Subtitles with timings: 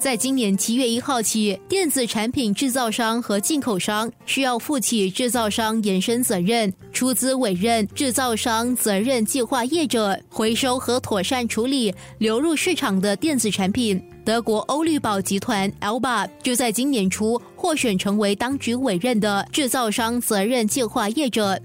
[0.00, 14.02] 在今年七月一号起，电子产品制造商和进口商需要负起制造商延伸责任，出资委任制造商责任计划业者回收和妥善处理流入市场的电子产品。
[14.24, 21.60] 德国欧绿宝集团 Alba 就在今年初获选成为当局委任的制造商责任计划业者。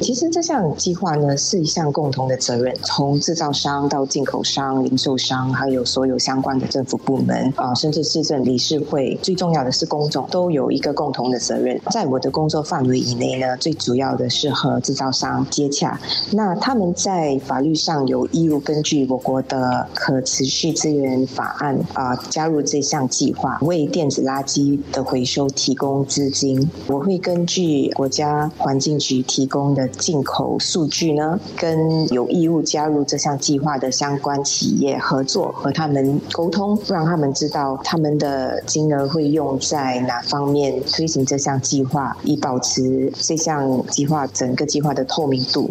[0.00, 11.80] 其实这项计划呢是一项共同的责任，从制造商到进口商、零售商，还有所有相关的政府部门啊，甚至市政理事会，最重要的是公众都有一个共同的责任。
[11.90, 16.00] 在我的工作范围以内呢，最主要的是和制造商接洽。
[16.30, 26.70] 那他们在法律上有义务根据我国的可持续资源法案啊，加入这项计划，为电子垃圾的回收提供资金。
[26.86, 29.87] 我会根据国家环境局提供的。
[29.88, 45.70] 进口数据呢，跟有义务加入这项计划的相关企业合作，和他们沟通，让他们知道他们的金额会用在哪方面推行这项计划，以保持这项计划整个计划的透明度。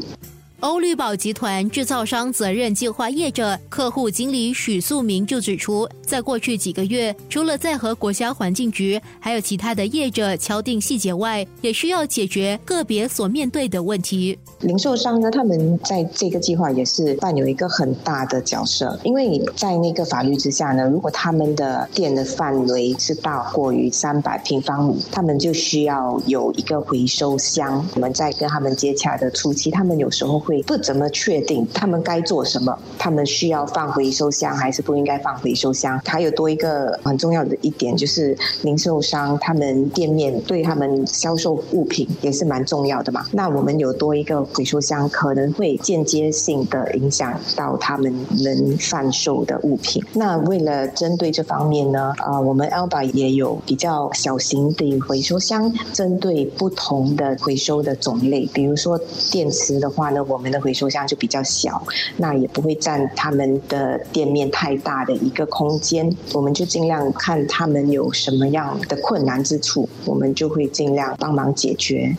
[0.62, 14.40] 欧绿宝集团制造商责任计划业者客户经理许素明就指出，在过去几个月，除了在和国家环境局还有其他的业者敲定细节外，也需要解决个别所面对的问题。
[14.62, 27.88] 零售商呢，他们在这个计划也是扮演一个很大的角色，因为在那个法律之下呢，如果他们的店的范围是大过于三百平方米，他们就需要有一个回收箱。
[27.94, 36.02] 我们在跟他们接洽的初期，他们有时候会不怎么确定他们该做什么，他们需要放回收箱还是不应该放回收箱。
[36.06, 43.26] 还有多一个很重要的一点，就是零售商他们店面对他们销售物品也是蛮重要的嘛。
[43.34, 44.38] 那我们有多一个。
[44.54, 50.02] 回收箱可能会间接性的影响到他们能贩售的物品。
[50.14, 58.48] 那为了针对这方面呢，啊，我们 Alba 也有比较小型的回收箱，针对不同的回收的种类。
[58.54, 58.98] 比如说
[59.32, 61.82] 电池的话呢，我我们的回收箱就比较小，
[62.16, 66.16] 那也不会占他们的店面太大的一个空间。
[66.32, 72.16] 我们就尽量看他们有什么样的困难之处，我们就会尽量帮忙解决。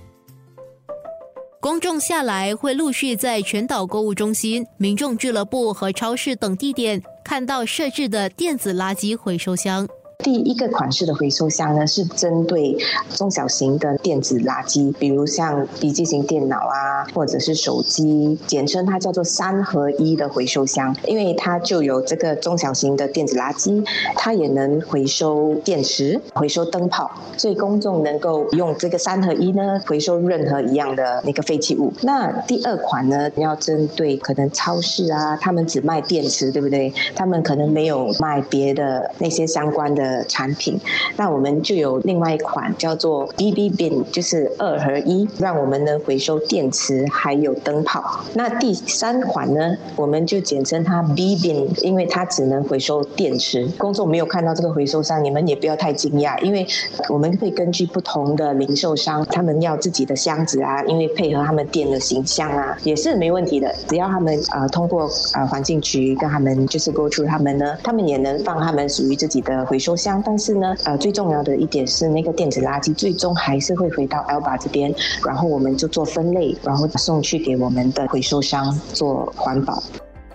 [1.60, 9.86] 公众下来会陆续在全岛购物中心、民众俱乐部和超市等地点看到设置的电子垃圾回收箱。
[10.24, 12.76] 第一个款式的回收箱呢，是针对
[13.14, 23.86] 中小型的电子垃圾，比如像笔记型电脑啊，或者是手机，简称它叫做三合一的回收箱，因为它就有这个中小型的电子垃圾，
[24.16, 31.92] 它也能回收电池、回收灯泡，所以公众能够用这个三合一呢，回收任何一样的那个废弃物。
[32.02, 36.92] 那第二款呢，要针对可能超市啊，他们只卖电池，对不对？
[37.14, 40.07] 他们可能没有卖别的那些相关的。
[40.08, 40.80] 的产品，
[41.16, 48.02] 那我们就有另外一款叫做 BB Bin，就是二合一，让我们能回收电池还有灯泡。
[48.34, 53.69] 那第三款呢，我们就简称它 B Bin，因为它只能回收电池。
[53.76, 56.66] 公众没有看到这个回收商，你们也不要太惊讶，因为
[57.08, 63.75] 我们会根据不同的零售商，他们要自己的箱子啊，因为配合他们店的形象啊，也是没问题的。
[63.88, 69.97] 只要他们呃通过呃环境局跟他们就是 go to 他们呢，他们也能放他们属于自己的回收。
[70.25, 74.94] 但是呢，呃，最重要的一点是，那个电子垃圾最终还是会回到 Alba 这边，
[75.26, 79.82] 然后我们就做分类，然后送去给我们的回收商做环保。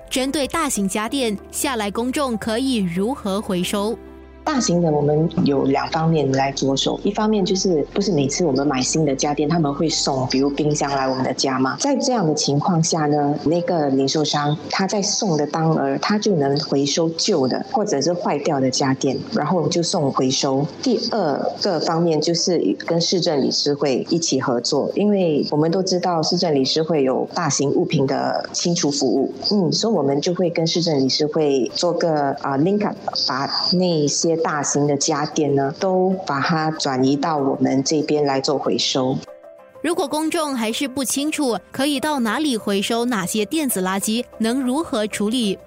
[0.10, 3.98] 针对大型家电，下来公众可以如何回收？
[4.44, 11.78] 大型的我们有两方面来着手，一方面就是不是每次我们买新的家电，他们会送比如冰箱来我们的家吗？
[11.80, 20.66] 在这样的情况下呢，那个零售商他在送的当儿，他就能回收旧的或者是坏掉的家电，然后就送回收。
[20.82, 34.33] 第二个方面就是跟市政理事会一起合作，因为我们都知道市政理事会有大型物品的清除服务，嗯，所以我们就会跟市政理事会做个啊 link up，把那些。
[34.38, 39.18] 大型的家电呢，都把它转移到我们这边来做回收。
[39.82, 45.60] 如果公众还是不清楚，可以到哪里回收哪些电子垃圾，能如何处理？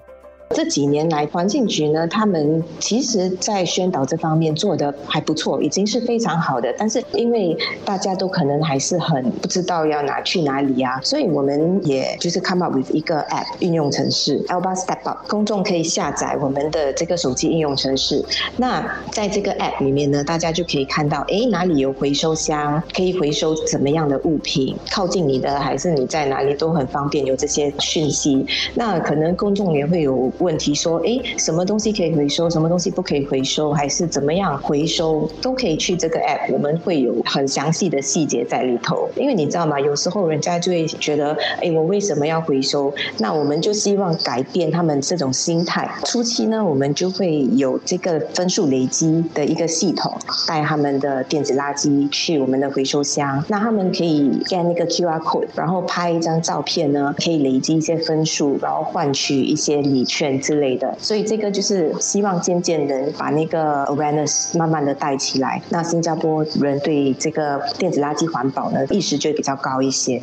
[0.51, 6.73] 这几年来，环境局呢，他们其实在宣导这方面做的还不错，已经是非常好的。
[6.79, 18.25] 但是因为大家都可能还是很不知道要拿去哪里啊，所以我们也就是 come up with 一个 app 应用程式 Alba Step Up，公众可以下载我们的这个手机应用程式。
[18.57, 28.47] 那在这个 app 里面呢，大家就可以看到，哎，哪里有回收箱，可以回收怎么样的物品，靠近你的还是你在哪里都很方便，有这些讯息。
[28.75, 30.33] 那可能公众也会有。
[30.39, 39.09] 问题，说，哎，什么东西可以回收，什么东西不可以回收，还是怎么样回收，都可以去这个 app，我们会有很详细的细节在里头。
[39.17, 39.81] 因为你知道吗？
[39.81, 42.93] 有时候人家就会觉得，哎，我为什么要回收？
[43.19, 45.89] 那我们就希望改变他们这种心态。
[46.05, 50.13] 初期呢，我们就会有这个分数累积的一个系统，
[50.47, 60.97] 带他们的电子垃圾去我们的回收箱，那他们可以 scan 那个 QR code，然后拍一张照片呢，可以累积一些分数，然后换取一些礼券之类的。
[60.99, 65.61] 所以这个就是希望渐渐的把那个 awareness 慢慢的带起来。
[65.69, 70.21] 那新加坡人对这个电子垃圾环保呢意识就比较高一些。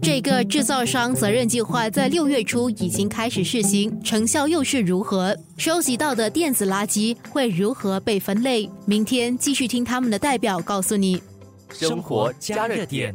[0.00, 5.36] 这个制造商责任计划在六月初已经开始试行，成效又是如何？
[5.56, 8.68] 收集到的电子垃圾会如何被分类？
[8.86, 11.22] 明天继续听他们的代表告诉你。
[11.70, 13.14] 生活加热点。